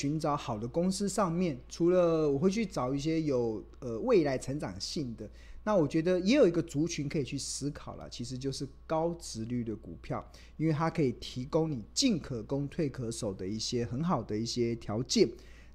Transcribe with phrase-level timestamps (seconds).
[0.00, 5.28] 寻找好的公司上面，除了我会去找一些有呃未来成长性的，
[5.64, 10.24] 那我觉得也有一个族群可以去思考了，其实就是高值率的股票，
[10.56, 15.28] 因为它可以提供你进可攻退可守的一些很好的一些条件。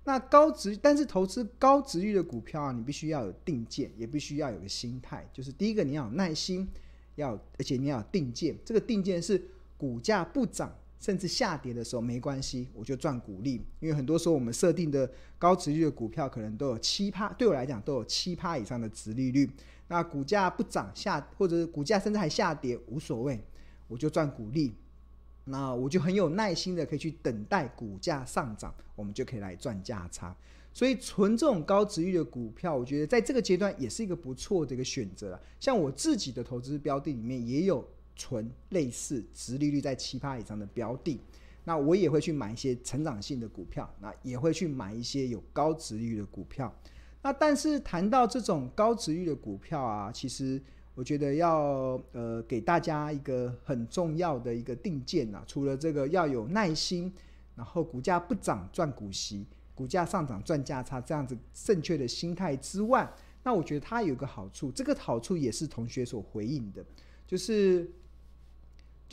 [0.07, 6.67] 那高值，但是投资高值率的股票啊，你必须要有定见，也必须要有个心态，就是第一个你要有耐心，
[7.15, 8.55] 要而且你要有定见。
[8.65, 13.61] 这个定见是股价不涨甚至下跌的时候没关系，我就赚股利。
[13.79, 19.49] 因为很多时候我们设定的高值率的股票可能都有七趴，对我来讲都有七趴以上的值利率。
[19.87, 23.39] 那股价不涨下，或者是股价甚至还下跌无所谓，
[23.87, 24.73] 我就赚股利。
[25.43, 30.35] 那我就很有耐心的可以去等待股价上涨，我们就可以来赚价差。
[30.73, 35.39] 所以存这种高值率的股票，我觉得在这个阶段也是一个不错的一个选择了。
[35.59, 41.19] 像我自己的投资标的里面也有存类似殖利率在七趴以上的标的，
[41.63, 46.73] 那我也会去买一些成长性的股票，那也会去买一些有高殖率的股票。
[47.21, 50.61] 那但是谈到这种高殖率的股票啊，其实。
[50.97, 57.11] 我觉得要呃给大家一个很重要的一个定见呐，除了这个要有耐心，
[57.53, 63.11] 然后股价不涨赚股息，股价上涨赚价差这样子正确的心态之外，
[63.43, 66.81] 那我觉得它有个好处，这个好处也是同学所回应的，
[67.27, 67.91] 就是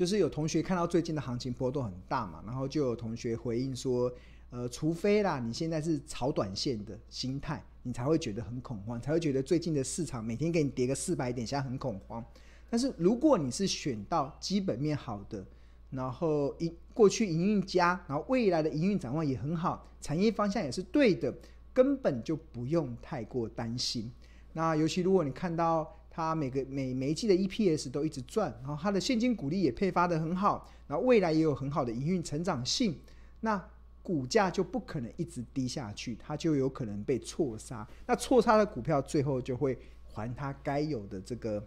[0.02, 4.12] 就是有同学看到最近的行情波动很大嘛，然后就有同学回应说，
[4.50, 7.62] 呃，除非啦，你现在是炒短线的心态。
[7.84, 12.24] 你才会觉得很恐慌，才会觉得最近的市场每天给你跌个四百点，现在很恐慌。
[12.68, 15.46] 但是如果你是选到基本面好的，
[15.90, 21.32] 然后营过去营运佳，然后未来的营运展望也很好，产业方向也是对的，
[21.72, 24.10] 根本就不用太过担心。
[24.52, 32.98] 那尤其如果你看到它每个每每一季的 EPS 都一直赚，然后它的现金股利也配发得很好，然后未来也有很好的营运成长性，
[33.40, 33.68] 那。
[34.04, 37.86] 股价就不可能一直低下去，它就有可能被错杀。
[38.04, 39.78] 那错杀的股票最后就会
[40.12, 41.64] 还它该有的这个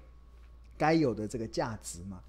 [0.78, 2.22] 该有的这个价值嘛。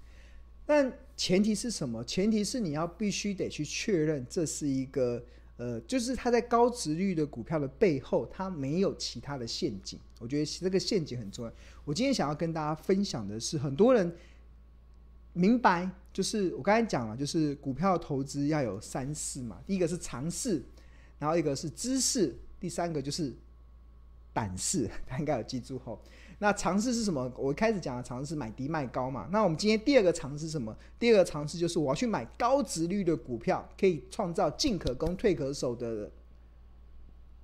[0.65, 2.01] 但前提是什么？
[2.05, 5.21] 前提是你要必须得去确认这是一个
[5.57, 9.99] 呃，就是它在高值率的股票的背后，它没有其他的陷阱。
[10.19, 11.51] 我觉得这个陷阱很重要。
[11.83, 14.15] 我今天想要跟大家分享的是，很多人。
[15.33, 19.61] 明白，就是我刚才讲了，就是股票投资要有三识嘛。
[19.67, 20.63] 第一个是常识，
[21.19, 23.31] 然后一个是知识，第三个就是
[24.33, 24.89] 胆识。
[25.05, 26.01] 他应该有记住后。
[26.39, 27.31] 那尝试是什么？
[27.35, 29.27] 我一开始讲的尝试是买低卖高嘛。
[29.31, 30.75] 那我们今天第二个尝试什么？
[30.99, 36.11] 第二个尝试就是我要去买高殖率的股票，可以创造进可攻退可守的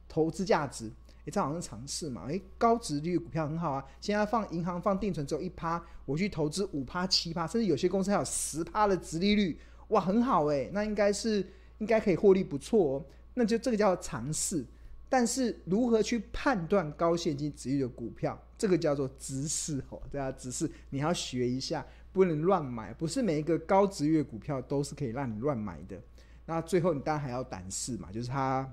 [0.07, 0.91] 投资价值。
[1.25, 2.25] 诶，这好像是常识嘛？
[2.27, 3.83] 诶，高殖率股票很好啊。
[3.99, 10.69] 现在放银行放定存只有一趴，我去投资五趴、七趴，甚至有些公司还有十趴的殖利率，哇，很好诶。
[10.71, 11.43] 那应该是
[11.79, 13.05] 应该可以获利不错哦。
[13.33, 14.63] 那就这个叫尝试。
[15.13, 20.01] 但是如何去判断高现金殖利率的股票，这个叫做知识哦。
[20.09, 22.91] 对啊，知识你要学一下，不能乱买。
[22.91, 26.01] 不是每一个高值率股票都是可以让你乱买的。
[26.47, 28.67] 那最后你当然还要胆识嘛，就是它。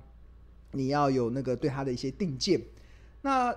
[0.71, 2.59] 你要有那个对它的一些定见，
[3.21, 3.55] 那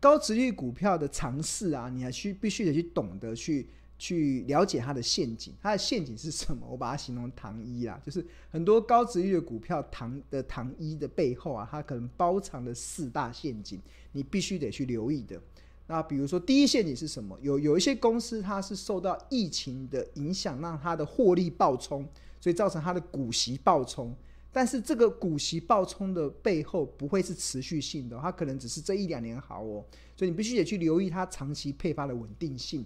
[0.00, 3.68] 高值率股票的尝试啊，你还需必须得去懂得去
[4.02, 5.54] 去了解它的陷阱。
[5.62, 6.66] 它的陷阱是什么？
[6.68, 13.80] 我把它形容糖衣啦，就是很多高值率的股票糖的糖衣的背后啊，它可能包藏了四大陷阱，
[14.10, 15.40] 你必须得去留意的。
[15.86, 17.38] 那比如说第一陷阱是什么？
[17.40, 22.04] 有有一些公司它是受到疫情的影响，让它的获利暴冲，
[22.40, 24.12] 所以造成它的股息暴冲。
[24.54, 29.84] 但是这个股息暴冲的背后不会是持续性的，它可能只是这一两年好哦，
[30.16, 32.84] 所以你必须得去留意它长期配发的稳定性。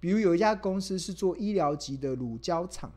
[0.00, 2.92] 比如有一家公司是做医疗级的乳胶厂，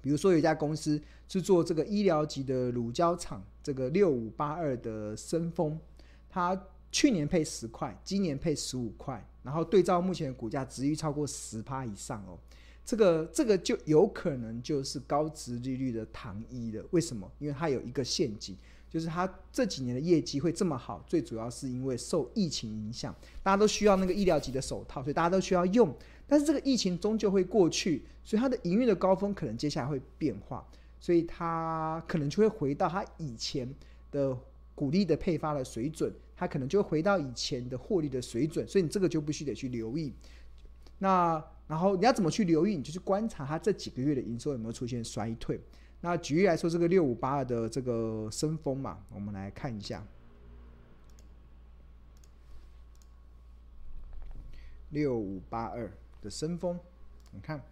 [0.00, 5.78] 比如说有一家公司是做这个医疗级的乳胶厂，这个六五八二的森丰，
[6.28, 6.60] 它
[6.92, 12.38] 去年配十块，今年配十五块，然后对照目前的股价，殖利率超过十趴以上哦。
[12.84, 16.84] 这个这个就有可能就是高值利率的糖衣了。
[16.90, 17.30] 为什么？
[17.38, 18.56] 因为它有一个陷阱，
[18.90, 25.90] 就是它这几年的业绩会这么好，最主要是因为受疫情影响，大家都需要那个医疗级的手套，所以大家都需要用。
[26.26, 30.66] 但是这个疫情终究会过去，所以它的营运的高峰可能接下来会变化，
[30.98, 33.72] 所以它可能就会回到它以前
[34.10, 34.36] 的
[34.74, 40.12] 股利的配发的水准，它可能就会回到以前的获利的水准，所以你这个就必须得去留意。
[40.98, 41.42] 那。
[41.70, 42.76] 然后你要怎么去留意？
[42.76, 45.56] 你就去观察它这几个月的营收有没有出现衰退。
[46.02, 50.02] 那举例来说，这个六五八二的这个森丰嘛，我们来看一下
[54.90, 55.92] 六五八二
[56.22, 56.78] 的森丰，
[57.32, 57.62] 你看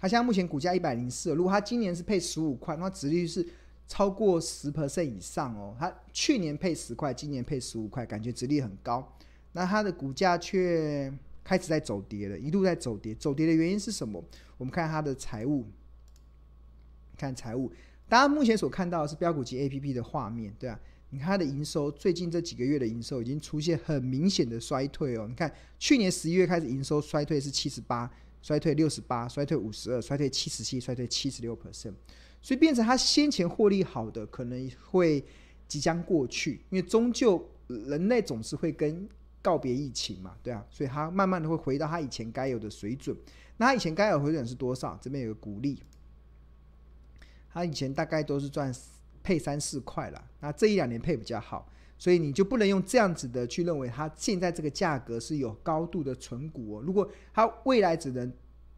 [0.00, 3.46] 它现在目前股价一百零四，如果它今年是配十五块，那殖利率是
[3.86, 5.76] 超过十 percent 以上哦。
[5.78, 9.06] 它去年配十块，今年配十五块，感觉值率很高。
[9.52, 11.12] 那它的股价却
[11.44, 13.14] 开始在走跌了，一路在走跌。
[13.14, 14.24] 走跌的原因是什么？
[14.56, 15.66] 我们看它的财务，
[17.16, 17.72] 看财务。
[18.08, 20.78] 大家目前所看到的是标股集 APP 的画面，对啊，
[21.10, 25.26] 你看它的营收，最近这几个月的营收已经出现很明显的衰退哦。
[25.28, 28.10] 你看去年十一月开始营收衰退是七十八，
[28.42, 31.94] 衰退六十八，衰退五十二，衰退七十七，衰退七十六 percent，
[32.42, 35.24] 所以变成它先前获利好的可能会
[35.66, 39.08] 即将过去，因为终究人类总是会跟
[39.40, 43.16] 告别疫情嘛，对啊，所以它慢慢的会回到它以前该有的水准。
[43.56, 44.98] 那它以前该有的水准是多少？
[45.00, 45.78] 这边有个股利。
[47.54, 48.74] 他以前大概都是赚
[49.22, 56.82] 配三四块了，那这一两年配比较好，所以你就不能用这样子的去认为它现在这个价格是有高度的存股哦。
[56.84, 58.30] 如果它未来只能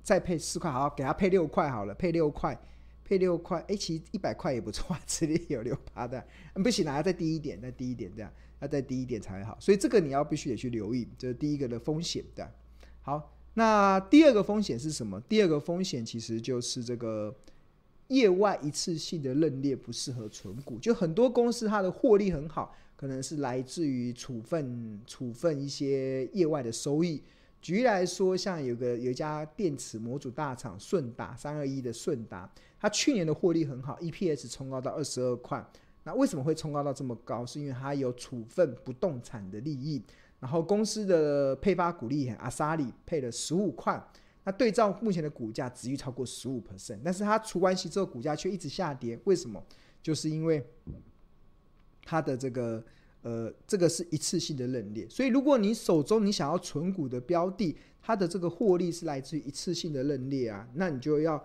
[0.02, 2.56] 再配四块，好，给它配六块好了，配六块，
[3.02, 6.22] 配六块，哎，其实一百块也不错啊，这里有六趴的，
[6.62, 8.30] 不行，还要再低一点，再低一点这样，
[8.60, 9.56] 要再低一点才好。
[9.58, 12.52] 所以这个你要必须得去留意，这是第一个的风险的。
[13.00, 15.18] 好，那第二个风险是什么？
[15.22, 17.34] 第二个风险其实就是这个。
[18.08, 27.22] 业外一次性的认列不适合存股，就很多公司它的获利很好，可能是来自于处分处分一些业外的收益。
[27.60, 32.48] 举例来说，像有个有一家电池模组大厂顺达三二一的顺达，
[32.78, 35.64] 它去年的获利很好，EPS 冲高到二十二块。
[36.04, 37.44] 那为什么会冲高到这么高？
[37.44, 40.00] 是因为它有处分不动产的利益，
[40.38, 44.00] 然后公司的配发股利阿萨里配了十五块。
[44.46, 49.62] 那对照目前的股价，殖利率超过十五 percent，但是它除完息之后，股价却一直下跌，为什么？
[50.00, 50.64] 就是因为
[52.04, 52.82] 它的这个
[53.22, 61.44] 呃，这个是一次性的认列，所以如果你手中你想要存股的标的，它的这个获利是来自于一次性的认列啊，那你就要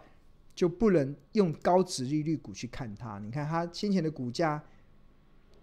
[0.53, 3.17] 就不能用高值利率股去看它。
[3.17, 4.63] 你看它先前的股价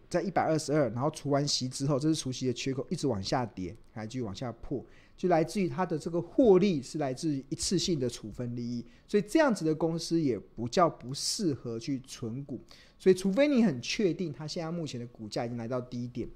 [0.09, 4.85] 在一百二十二，然后除完息之后，这是除息的缺口，一直往下跌，还继续往下破。
[5.17, 12.61] 就来自于它的这个获利是来自于一次性的处分利益，所以这样子的公司也不叫不适合去存股。
[13.01, 16.29] 所以除非你很确定它现在目前的股价已经来到低点，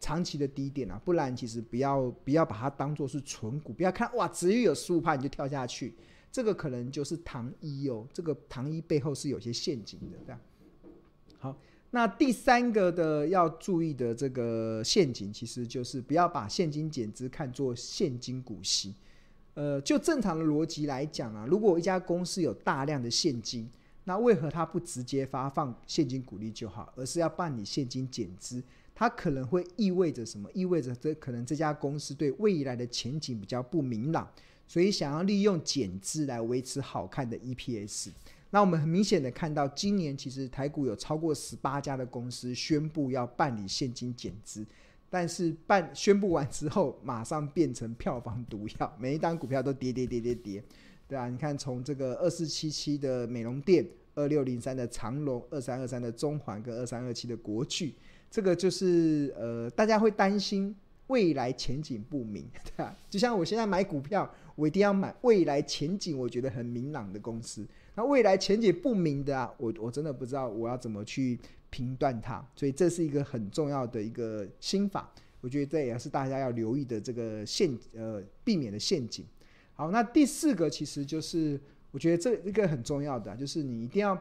[0.00, 5.94] 长期的低点啊，不然其实不要不要把它当做是存股，不要看哇，只有有十五趴你就跳下去，
[6.32, 10.40] 这个可能就是糖衣哦，这个糖衣背后是有些陷阱的，这样。
[11.92, 18.94] 那第三个的要注意的这个陷阱，其实就是不要把现金减资看作现金股息。
[19.54, 23.68] 呃，就正常的逻辑来讲啊，如果一家公司有大量的现金，
[24.04, 28.62] 那为何它不直接发放现金股利就好，而是要办理现金减资？
[28.94, 30.48] 它可能会意味着什么？
[30.54, 34.30] 意味着这可能这家公司对未来的前景比较不明朗，
[34.68, 38.10] 所以想要利用减资来维持好看的 EPS。
[38.52, 44.66] 那我们很明显的看到，今年其实台股有超过十八家的公司宣布要办理现金减资，
[45.08, 50.64] 但是办宣布完之后，马上变成票房毒药，每一单股票都跌跌跌跌跌，
[51.06, 53.86] 对啊，你看从这个二四七七的美容店、
[54.16, 57.94] 二六零三的长荣、二三二三的中环跟二三二七的国巨，
[58.28, 60.74] 这个就是呃，大家会担心
[61.06, 67.64] 未来前景不明，对啊，就像我现在买股票，我一定要买未来前景我觉得很明朗的公司。
[68.00, 71.38] 那未来前景不明的啊，我我真的不知道我要怎么去
[71.68, 79.26] 评断它，所以这是一个很重要的一个心法，我觉得这也是大家要留意的这个陷呃避免的陷阱。
[79.74, 84.18] 好，那第四个其实就是我觉得这一个很重要的，就是你一定要。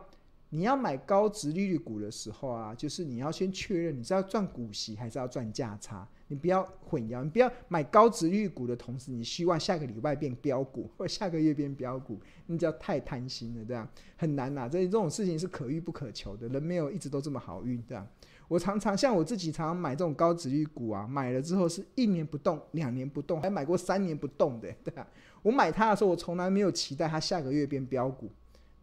[0.52, 14.70] 你要买高值利率股的时候啊，就是你要先确认你是要赚股息还是要赚价差，你不要混淆，你不要买高值预股的同时，你希望下个礼拜变标股 或下个月变标股，你只要太贪心了，这样很难呐、啊。
[14.70, 18.08] 这这种事情是可遇不可求的，人没有一直都这么好运，这样。
[18.48, 25.08] 我常常像我自己常常买这种高值预股啊，买了之后是一年不动，两年不动，还买过三年不动的， 对啊。
[25.42, 28.30] 我买它的时候，我从来没有期待它下个月变标股。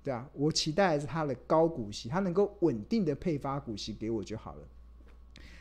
[0.03, 4.63] 对啊，我期待的是它的高股息，它能够稳定的配发股息给我就好了。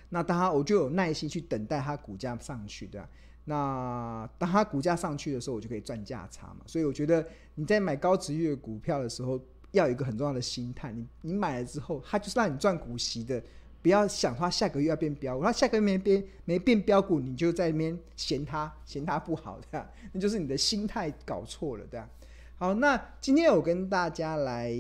[0.10, 3.10] 那当然，我就有耐心去等待它股价上去，对啊。
[3.46, 6.62] 那当它股价上去的时候，我就可以赚价差嘛。
[6.66, 9.40] 所以我觉得你在买高殖利率股票的时候，
[9.72, 10.92] 要有一个很重要的心态。
[10.92, 13.42] 你你买了之后，它就是让你赚股息的，
[13.82, 22.10] 不要想它下个月要变标股，它下个月没变没变标股，你就在那边嫌它嫌它不好，对啊，那就是你的心态搞错了，对啊。
[22.58, 24.72] 好，那今天我跟大家来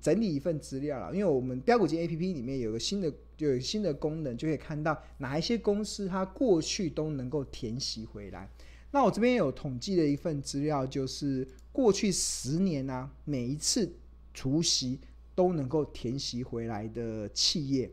[0.00, 8.50] 整理一份资料了，因为我们标股金 APP 里面有个新的，就有新的功能，就可以看到哪一些公司它过去都能够填息回来。
[8.92, 13.92] 那我这边有统计的一份资料，就是过去十年啊，每一次
[14.32, 14.98] 除息
[15.34, 17.90] 都能够填息回来的企业，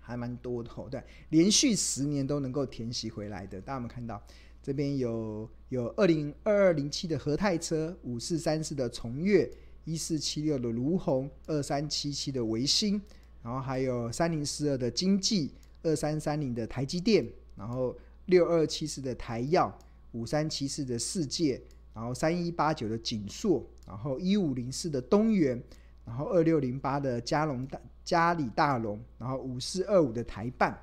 [0.00, 0.88] 还蛮多的哦。
[0.90, 4.20] 对，连续十年都能够填息回来的，大家有没有看到？
[4.66, 9.48] 这边有有二零二二零七的和泰车，五四三四的崇越，
[9.84, 13.00] 一四七六的卢鸿，二三七七的维新，
[13.44, 15.52] 然后还有三零四二的经济，
[15.84, 19.72] 二三三零的台积电，然后六二七四的台燿，
[20.10, 21.62] 五三七四的世界，
[21.94, 25.62] 然后三一八九的景硕，然后一五零四的东元，
[26.04, 30.76] 然后二六零八的嘉龙大嘉里大龙，然后五四二五的台办。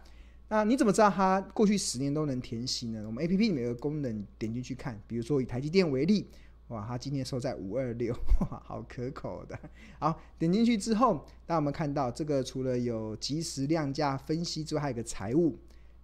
[0.49, 3.03] 那你怎么知道它过去十年都能填息呢？
[3.07, 6.27] 我们 A P P 里面有个功能，点进去看，比如说以台积电为例，
[6.67, 9.57] 哇，它今天收在五二六， 哇，好可口的。
[9.97, 15.57] 好，点进去之后，那我们看到这个除了有即时量价分析之外，还有个财务，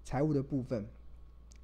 [0.03, 0.88] 财务的部分。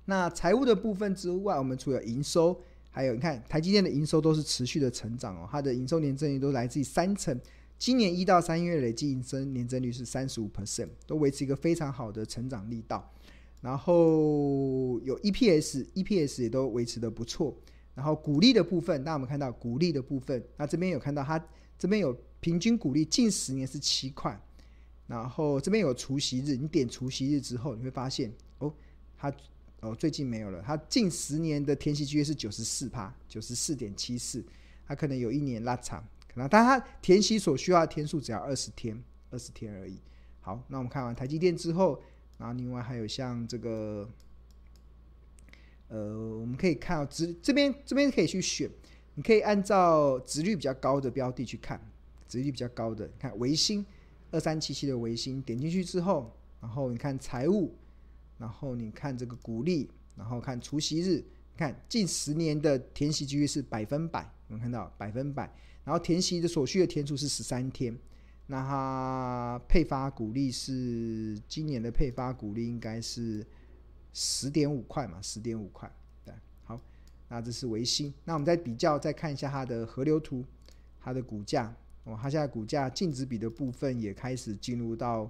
[0.06, 7.36] 那财务的部分之外，我们除了营收，还有你看台积电的营收都是持续的成长哦，它的营收年增率都来自于三成。
[7.78, 13.14] 今年一到三月累计营收年增率是三十五 percent，都维持一个非常好的成长力道。
[13.62, 17.56] 然后有 EPS，EPS 也都维持得不错。
[17.94, 20.44] 然后股利的部分，大家有没有看到股利的部分？
[20.58, 21.44] 那这边有看到它
[21.78, 24.40] 这边有平均股利，近十年是七块。
[25.08, 28.74] 然后这边有除息日，你点除息日之后，你会发现哦，
[29.18, 29.34] 它
[29.82, 30.62] 哦最近没有了。
[30.66, 34.44] 它近十年的天息机会是九十四趴，九十四点七四，
[34.88, 36.04] 它可能有一年拉长。
[36.36, 39.02] 那但它填息所需要的天数只要二十天，
[39.32, 39.98] 二十天而已。
[40.42, 42.00] 好，那我们看完台积电之后，
[42.38, 44.08] 然后另外还有像这个，
[45.88, 48.70] 呃，我们可以看到殖这边这边可以去选，
[49.16, 51.82] 你可以按照值率比较高的标的去看，
[52.28, 53.84] 值率比较高的，看维新
[54.30, 57.74] 二三七七的维新，点进去之后，然后你看财务，
[58.38, 61.24] 然后你看这个股利，然后看除息日，
[61.58, 65.50] 看近十年的填息几率是百分百，我们看到百分百。
[65.86, 67.96] 然后填息的所需的天数是十三天，
[68.48, 73.46] 那它配发股利是今年的配发股利应该是
[74.12, 75.90] 十点五块嘛，十点五块，
[76.26, 76.82] 对，好，
[77.30, 80.44] 那这是维新，那我们再比较再看一下它的河流图，
[81.00, 81.72] 它的股价，
[82.04, 85.30] 哦，它现在股价净值比的部分也开始进入到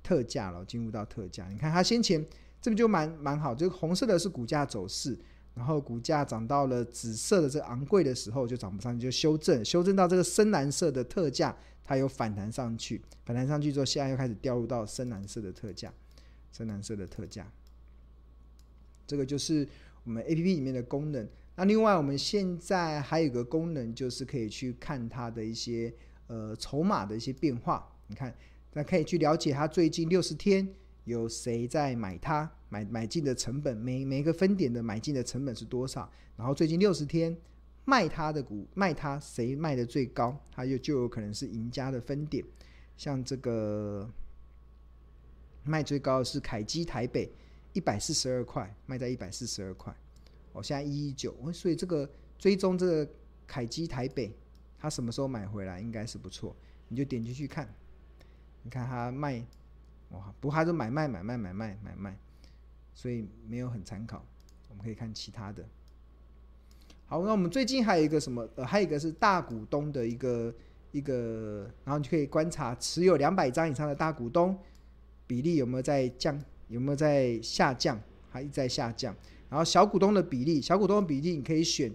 [0.00, 2.24] 特价了，进入到特价，你看它先前
[2.60, 5.18] 这边就蛮蛮好，这个红色的是股价走势。
[5.54, 11.54] 然后股价涨到了紫色的这个昂贵的时候，就涨不上去，就修正，修正到这个深蓝色的特价，
[11.84, 15.92] 它有反弹上去，反弹上去之后，现在又开始掉入到深蓝色的特价，
[16.52, 17.46] 深蓝色的特价。
[19.06, 19.68] 这个就是
[20.04, 21.28] 我们 APP 里面的功能。
[21.54, 25.92] 那另外，我们现在还有一个功能，就是可以去看它的一些
[26.28, 27.86] 呃筹码的一些变化。
[28.06, 28.34] 你看，
[28.72, 30.66] 那可以去了解它最近六十天
[31.04, 32.50] 有谁在买它。
[32.72, 36.10] 买买进的成本，每每一个分点的买进的成本是多少？
[36.38, 37.36] 然后最近六十天
[37.84, 42.42] 卖它的股，卖它谁卖的最高，它就就有可能是赢家的分点。
[42.96, 44.08] 像这个
[45.64, 47.30] 卖最高的是凯基台北
[47.74, 49.94] 一百四十二块，卖在一百四十二块。
[50.54, 53.06] 哦，现在一一九，所以这个追踪这个
[53.46, 54.34] 凯基台北，
[54.78, 56.56] 它什么时候买回来应该是不错，
[56.88, 57.68] 你就点进去看，
[58.62, 59.44] 你看它卖，
[60.12, 62.18] 哇，不过它是买卖买卖买卖买卖。
[62.94, 64.24] 所以没有很参考，
[64.68, 65.64] 我们可以看其他的。
[67.06, 68.48] 好，那我们最近还有一个什么？
[68.56, 70.54] 呃，还有一个是大股东的一个
[70.92, 74.58] 一个，然后你就可以观察持有两百张以上的大股东
[75.26, 79.14] 比例有没有在降，有没有在下降，还一直在下降。
[79.50, 81.92] 然后小股东的比例，小股东的比例你可以选。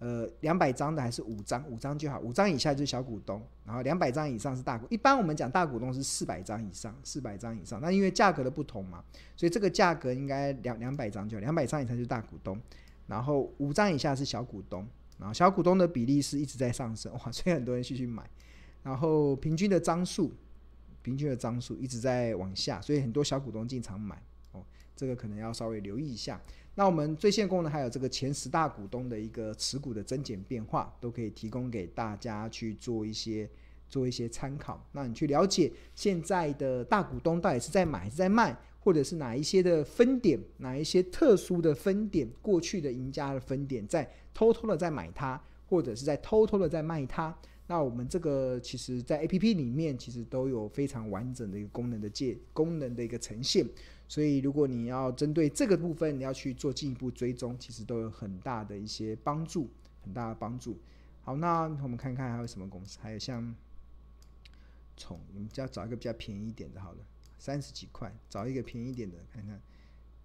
[0.00, 1.66] 呃，两百张的还是五张？
[1.68, 4.86] 五张就好，五张以下就是小股东，然后两百张以上是大股。
[4.90, 7.80] 一般我们讲大股东是四百张以上，四百张以上。
[7.80, 9.02] 那因为价格的不同嘛，
[9.36, 12.60] 所以这个价格应该两两百张就好，两百张以上就是大股东，
[13.06, 14.86] 然后五张以下是小股东，
[15.18, 18.28] 然后小股东的比例是一直在上升，哇，所以很多人继续买。
[18.82, 20.34] 然后平均的张数，
[21.00, 24.20] 平均的张数一直在往下，所以很多小股东进场买
[24.52, 24.62] 哦，
[24.94, 26.38] 这个可能要稍微留意一下。
[26.76, 33.48] 那我们最新功能还有这个前十大股东的一个持股的增减变化，都可以提供给大家去做一些
[33.88, 34.84] 做一些参考。
[34.90, 47.32] 那你去了解现在的大股东到底是在买还是在卖，或者是哪一些的分点，哪一些特殊的分点，过去的赢家的分点在偷偷的在买它，或者是在偷偷的在卖它。
[47.66, 53.64] 那我们这个其实在 APP 里面其实都有非常完整的一个功能的介功能的一个呈现。
[54.14, 59.68] 所以，如果你要针对这个部分，你要去做进一步追踪，其实都有很大的一些帮助，
[60.04, 60.78] 很大的帮助。
[61.22, 63.52] 好，那我们看看还有什么公司，还有像
[64.96, 66.98] 宠，我们就要找一个比较便宜一点的，好了，
[67.40, 69.60] 三十几块，找一个便宜一点的，看看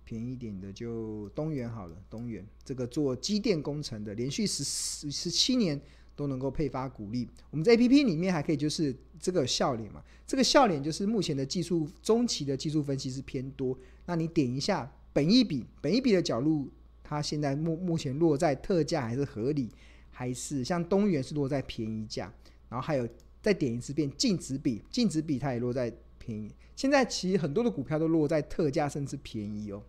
[0.05, 5.81] 便宜一点的就东元好了，东元这个做机电工程的，连续十十七年
[6.20, 7.26] 都能够配发股利。
[7.50, 13.78] 我们在 APP 里面还可以就是这个笑脸嘛，这个笑脸就是目前的技术中期的技术分析是偏多。
[14.06, 16.70] 那你点一下本一笔，本一笔的角度，
[17.02, 19.70] 它现在目目前落在特价还是合理，
[20.12, 22.30] 还是像东元是落在便宜价，
[22.68, 23.08] 然后还有
[23.42, 26.52] 再点一次变净值比，净值比它也落在便宜。
[26.76, 29.82] 现在其实很多的股票都落在特价甚至便宜哦，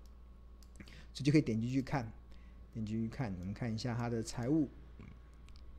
[1.12, 2.10] 所以就可以点进去看，
[2.72, 4.68] 点进去看，我们看一下它的财务，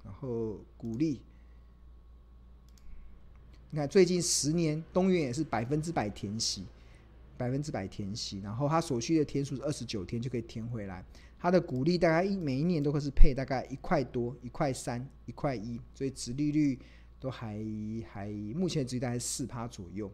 [0.03, 1.21] 然后股利。
[3.69, 6.65] 你看最近十年东元也是百分之百填息，
[7.37, 11.05] 百分之百填息，然后它所需的天数是二十九天就可以填回来。
[11.39, 16.77] 它的股利大概一每一年都会是配大概一块多、一块三、一块一，所以殖利率
[17.19, 17.57] 都还
[18.11, 20.11] 还目前殖利率大概四趴左右。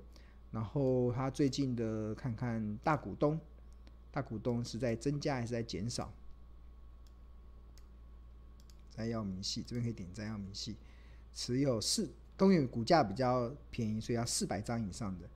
[0.51, 3.39] 然后它最近的看看大股东，
[4.11, 6.13] 大股东是在增加还是在减少？
[8.97, 10.75] 摘要明细这边可以点摘要明细，
[11.33, 15.29] 持有四东元股价比较便宜，所以要四百张以上的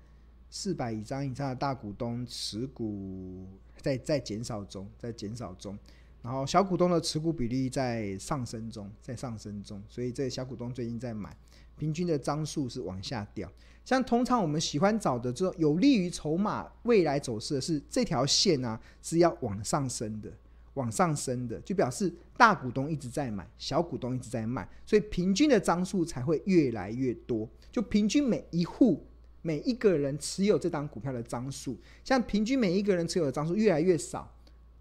[0.50, 3.48] 四百张以上的大股东持股。
[3.82, 5.76] 在在减少中，在减少中，
[6.22, 11.36] 然后小股东的持股比例在上升中，在上升中，所以这小股东最近在买，
[11.80, 13.52] 平均的张数是往下掉。
[13.84, 20.32] 像通常我们喜欢找的这种有利于筹码未来走势的是这条线啊，是要往上升的，
[20.76, 29.06] 往上升的，就表示大股东一直在买，小股东一直在卖，所以平均的张数才会越来越多，就平均每一户。
[29.44, 34.32] 每一个人持有这档股票的张数，像平均每一个人持有的张数越来越少，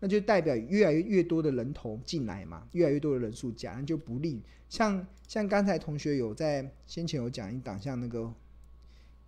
[0.00, 4.42] 那就代表越来越越多的人头进来嘛，越来越多的人数加，那就不利。
[4.68, 8.30] 像像刚才同学有在先前有讲一档，像那个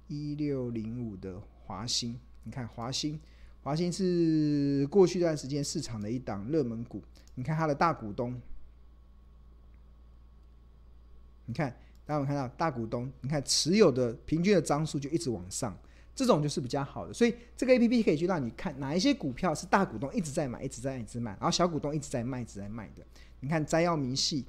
[0.06, 2.14] 一六零五的华兴，
[2.44, 3.18] 你看华兴，
[3.62, 7.02] 华兴是过去一段时间市场的一档热门股，
[7.34, 8.40] 你看它的大股东，
[11.46, 11.74] 你看。
[12.04, 15.74] 大家有看到大股东，你看持有的平均的张数就一直往上，
[16.16, 17.14] 这种就是比较好的。
[17.14, 23.04] 所以这个 A P P 可以去让你看哪一些股票是大股东一直在买、一直在一直卖，然后小股东一直在卖、一直在卖的。
[23.38, 24.44] 你看摘要明细，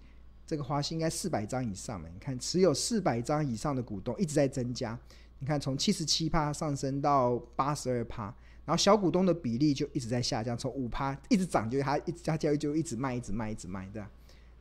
[0.47, 2.09] 这个华兴应该四百张以上嘛？
[2.11, 4.97] 你看持有四百张以上的股东一直在增加。
[5.37, 8.35] 你看从七十七趴上升到八十二趴，
[8.65, 14.05] 然后小股东的比例就一直在下降，从五趴一直涨，就它一直加交易就一直卖、一直卖、一直卖的。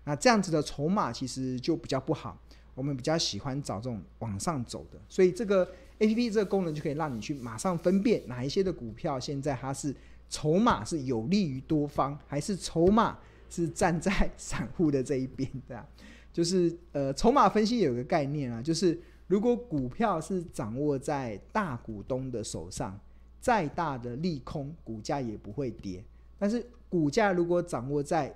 [0.04, 2.36] 那这样子的筹码其实就比较不好。
[2.74, 9.94] 我们比较喜欢找这种往上走的，所以这个 APP 这个功能就可以让你去马上分辨哪一些的股票现在它是
[10.30, 13.18] 筹码是有利于多方，还是筹码
[13.50, 15.86] 是站在 散户的这一边的。
[16.32, 22.98] 就是呃，筹码分析有个概念啊，就是如果股票是掌握在大股东的手上，
[23.42, 26.00] 再大的利空，股价也不会跌；
[26.38, 28.32] 但是股价如果掌握在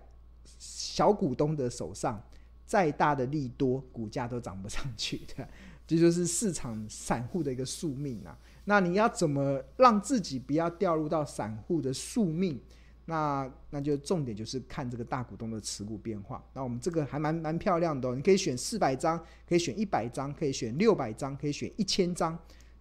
[0.59, 2.21] 小股东的手上，
[2.67, 5.49] 再大的利多，股价都涨不上去的，
[5.87, 8.37] 这就是市场散户的一个宿命啊。
[8.65, 12.61] 那你要怎么让自己不要掉入到散户的宿命？
[13.09, 16.45] 那那就重点就是看这个大股东的持股变化。
[16.53, 19.17] 那我们这个还蛮蛮漂亮的哦，你可以选四百张，
[19.49, 22.37] 可以选一百张，可以选六百张，可以选一千张，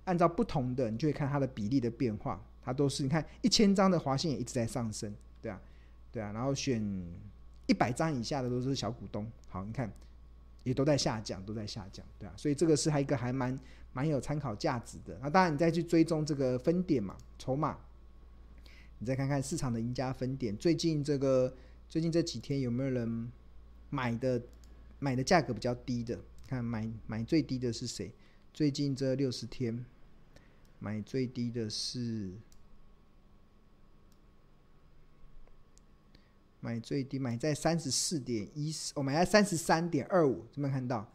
[0.05, 2.43] 按照不同的，你就会看它的比例的变化。
[2.63, 5.61] 它都是你看一千张的华信也一直在上升，对啊，
[6.11, 6.81] 对啊，然后选。
[7.67, 9.91] 一百张以下的都是小股东，好，你看
[10.61, 13.59] 也都在下降，都在下降，对啊，所以这个是还一个还蛮
[13.91, 15.17] 蛮有参考价值的。
[15.19, 17.75] 那当然，你再去追踪这个分点嘛，筹码，
[18.99, 21.51] 你再看看市场的赢家分点，最近这个
[21.89, 23.31] 最近这几天有没有人
[23.89, 24.39] 买的
[24.99, 26.19] 买的价格比较低的？
[26.45, 28.13] 看买买最低的是谁？
[28.53, 29.83] 最近这六十天
[30.79, 32.31] 买最低的是。
[36.61, 41.07] 买最低，买在三十四点一，我买在三十三点二五，有没有看到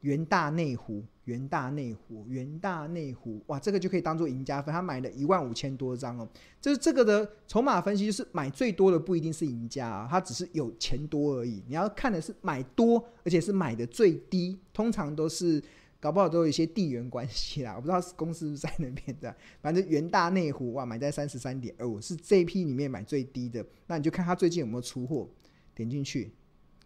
[0.00, 4.74] 元大内湖，元大内湖，元大内湖，哇，这个就可以当做赢家分。
[4.74, 6.28] 他买了一万五千多张哦，
[6.60, 11.62] 就是这个的筹码分析，就是买最多的不一定是赢家啊，他只是有钱多而已。
[11.68, 15.62] 你要看的是买多，而且是买的最低，通常都是。
[16.00, 19.36] 搞不好都有一些地缘关系啦， 我不知道公司是不是在那边的。
[19.60, 23.64] 反正元大内湖哇，买在三十三点二五，是这一批里面买最低的。
[23.86, 25.28] 那你就看他最近有没有出货，
[25.74, 26.32] 点进去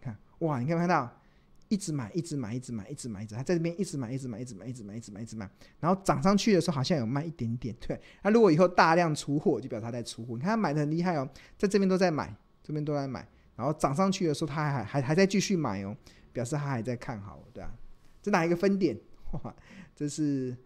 [0.00, 1.10] 看哇，你看没看到
[1.68, 5.48] 一直买，一直买，一直买，一直买，一直还在这边一直买，一直买，一直买，一直买，一直买，一直买。
[5.78, 7.98] 然后涨上去的时候好像有卖一点点，对。
[8.22, 10.34] 那如果以后大量出货，就表示他在出货。
[10.34, 13.26] 你看他买的很厉害哦，在这边都在买，这边都在买。
[13.56, 15.96] 然后涨上去的时候，他还还还在继续买哦，
[16.32, 17.72] 表示他还在看好，对啊。
[18.24, 18.98] 这哪一个分点？
[19.32, 19.54] 哇，
[19.94, 20.56] 这是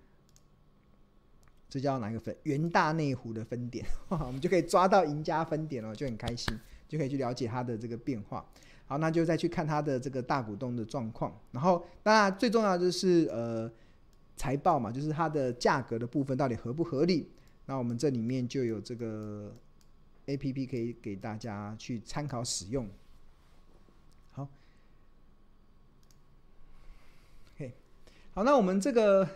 [1.69, 2.37] 这叫哪一个分？
[2.45, 8.49] 元大内湖的分点，哇，我们就可以抓到赢家分点了，就很开心，就可以去了解它的这个变化。
[8.87, 11.37] 好，那就再去看它的这个大股东的状况。
[11.51, 13.69] 然后，当然最重要的就是呃
[14.37, 17.29] 财报嘛，就是它的价格的部分到底合不合理。
[17.67, 19.53] 那我们这里面就有这个
[20.27, 22.89] APP 可以给大家去参考使用。
[24.31, 24.49] 好
[27.55, 27.75] ，OK，
[28.39, 29.29] 好，那我们这个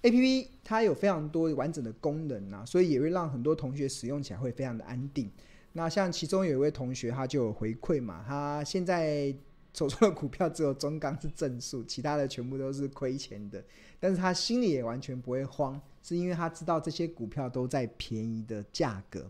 [0.00, 5.28] APP 它有非常多完整的功能啊，所以也会让很多同学使用起来会非常的安定。
[5.72, 9.34] 那像其中有一位同学，他就有回馈嘛，他现在
[9.74, 13.60] 手中的股票只有中钢是正数，其他的全部都是亏钱的，
[13.98, 19.28] 但是他心里也完全不会慌，是因为他知道这些股票都在便宜的价格，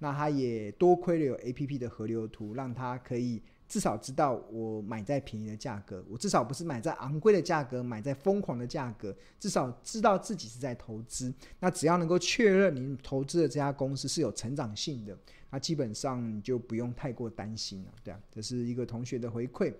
[0.00, 3.40] 那他也多亏了有 APP 的河流图，让他可以。
[3.68, 9.14] 至少知道我买在便宜的价格，我至少不是买在昂贵的价格，买在疯狂的价格。
[9.38, 11.32] 至少知道自己是在投资。
[11.60, 15.16] 那只要能够确认你投资的这家公司是有成长性的，
[15.50, 17.92] 那基本上你就不用太过担心了。
[18.02, 19.74] 对啊，这是一个同学的回馈。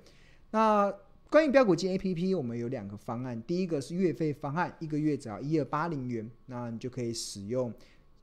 [0.51, 0.93] 那
[1.31, 7.73] 关于标股金 APP，我们有两个方案，第一个是月费方案，一个月只要一二八零元，那你就可以使用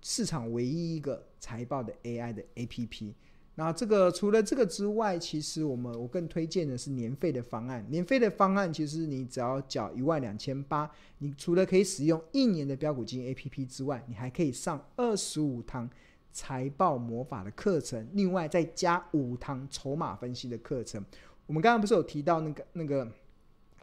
[0.04, 3.14] 市场唯一一个财报的 AI 的 APP。
[3.58, 7.86] 那这个除了这个之外，其实我们我更推荐的是年费的方案。
[7.90, 15.90] 年费的方案其实你只要缴一万两千八，你除了可以使用一年的标股金 APP 之外，你还可以上二十五堂
[16.34, 21.02] 财报魔法的课程，另外再加五堂筹码分析的课程。
[21.48, 23.06] 我们刚刚不是有提到那个那个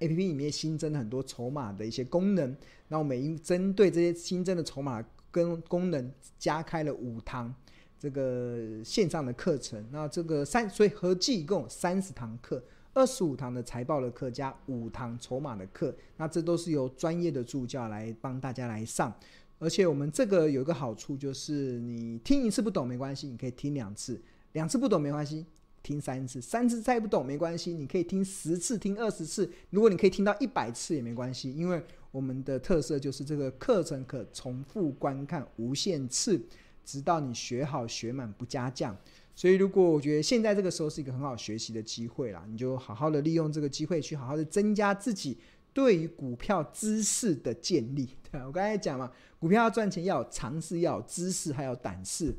[0.00, 2.54] APP 里面新增了很多筹码的一些功能，
[2.88, 7.54] 那我们已经针对这些新增的筹码跟功能加开了五堂。
[8.02, 12.60] 这个线上的课程，那这个三，所以合计一共三十堂课，
[12.92, 19.14] 二十五堂的财报的课加五堂筹码的课，那这都是由专业的助教来帮大家来上。
[19.60, 24.20] 而且我们这个有一个好处，就是你听一次不懂没关系，你可以听两次，
[24.54, 25.46] 两次不懂没关系，
[25.80, 36.44] 听三次，三次再不懂没关系，你可以听十次，听二十次，如果你可以听到一百次也没关系，因为我们的特色就是这个课程可重复观看无限次。
[36.84, 38.96] 直到你学好学满不加价，
[39.34, 45.38] 所以如果我觉得现在这个时候是一个很好学习的机会啦，你就好好的利用这个机会去好好的增加自己
[45.72, 48.08] 对于股票知识的建立。
[48.30, 52.34] 对， 我刚才讲嘛，股票要赚钱要有常识，要有知识，还有胆识。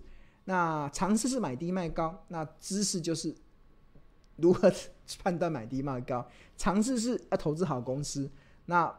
[0.45, 3.33] 那尝试是买低卖高，那知识就是
[4.35, 4.71] 如何
[5.23, 6.27] 判断买低卖高。
[6.57, 8.29] 尝试是要投资好公司，
[8.65, 8.93] 那。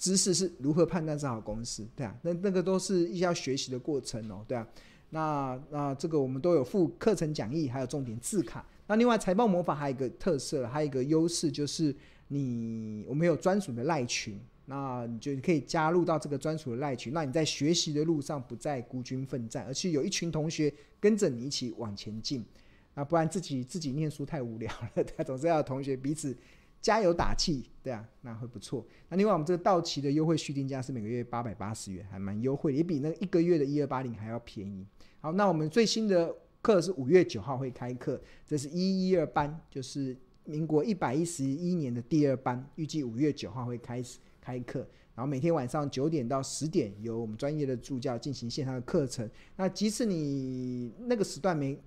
[0.00, 4.66] 知识是如何判断是好公司，对啊，那那个都是一些要学习的过程哦，对啊，
[5.10, 8.66] 那那这个我们都有附课程讲义，还有重点字卡。
[8.86, 11.94] 那另外财报魔法还有一个特色，还有一个优势就是
[12.28, 22.42] 你我们有专属的赖群，那你就可以加入到这个专属的赖群，那你在学习的路上不再孤军奋战，而且有一群同学跟着你一起往前进，
[22.94, 26.34] 那不然自己自己念书太无聊了，对啊，总是要同学彼此。
[26.80, 28.86] 加油打气，对啊，那会不错。
[29.08, 34.86] 那另外我们这个到期的优惠续订价是每个月八百八十元，还蛮优惠的，也比那一个月的一二八零还要便宜。
[35.20, 44.80] 好，那我们最新的课是五月九号会开课，这是一一二班，就是民国一百一十一年的第二班，预计五月九号会开始开课，
[45.14, 49.28] 然后每天晚上九点到十点由我们专业的助教进行线上的课程。
[49.56, 51.78] 那即使你那个时段没。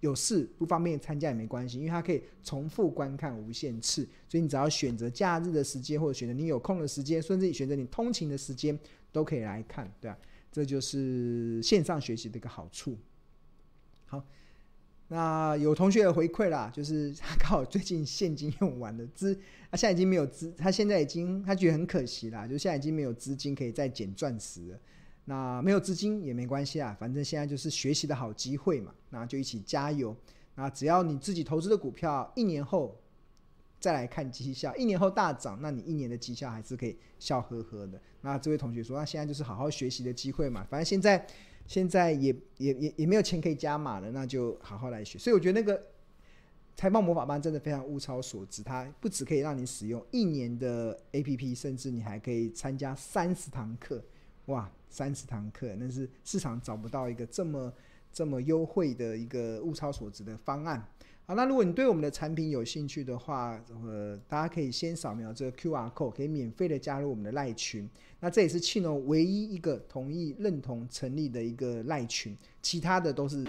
[0.00, 8.78] 有事不方便参加也没关系，因为它可以重复观看无限次，所以你只要选择假日的时间，或者选择你有空的时间，甚至你选择你通勤的时间，
[9.10, 10.18] 都可以来看，对啊，
[10.52, 12.96] 这就是线上学习的一个好处。
[14.04, 14.22] 好，
[15.08, 19.34] 那有同学的回馈啦，就是他刚好最近现金用完了，资
[19.70, 24.80] 他现在已经没有资，他现在已经他觉得很可惜啦，就现在已经没有资金可以再捡钻石了。
[25.26, 30.16] 那没有资金也没关系啊，反正现在就是学习的好机会嘛，那就一起加油。
[30.54, 32.96] 那只要你自己投资的股票一年后
[33.78, 38.00] 再来看绩效，一年后大涨，那你一年的绩效还是可以笑呵呵的。
[38.22, 41.26] 那这位同学说，那现在就是好好学习的机会嘛，反正现在
[41.66, 45.18] 现在也也也也没有钱可以加码了，那就好好来学。
[45.18, 45.82] 所以我觉得那个
[46.76, 54.02] 财报魔法班真的非常物超所值，它不只可以让你使用一年的 APP，甚至你还可以参加三十堂课。
[54.46, 57.72] 哇，三十堂课，但是市场找不到一个这么
[58.12, 60.82] 这么优惠的一个物超所值的方案。
[61.26, 67.88] 好，那如果你对我们的产品有兴趣的话，呃，大家可以先扫描这个 QR code，可以免费的加入我们的赖群。
[68.20, 73.44] 那这也是庆农唯一一个同意认同成立的一个赖群，其他的都是。